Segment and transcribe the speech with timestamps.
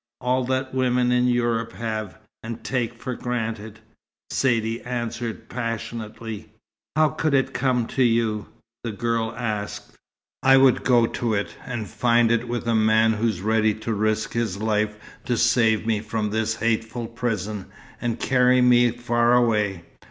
[0.19, 3.81] All that women in Europe have, and take for granted,"
[4.31, 6.49] Saidee answered passionately.
[6.95, 8.47] "How could it come to you?"
[8.83, 9.93] the girl asked.
[10.41, 14.33] "I would go to it, and find it with the man who's ready to risk
[14.33, 14.95] his life
[15.25, 17.67] to save me from this hateful prison,
[18.01, 19.83] and carry me far away.